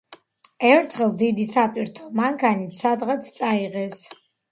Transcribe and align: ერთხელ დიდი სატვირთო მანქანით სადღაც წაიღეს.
ერთხელ 0.67 1.11
დიდი 1.19 1.43
სატვირთო 1.49 2.07
მანქანით 2.21 2.79
სადღაც 2.79 3.29
წაიღეს. 3.37 4.01